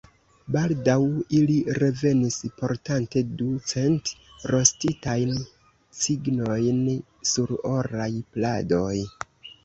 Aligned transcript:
Baldaŭ 0.53 0.93
ili 1.39 1.55
revenis, 1.81 2.37
portante 2.61 3.21
du 3.41 3.49
cent 3.71 4.13
rostitajn 4.55 5.35
cignojn 5.99 6.81
sur 7.33 7.53
oraj 7.73 8.09
pladoj. 8.37 8.97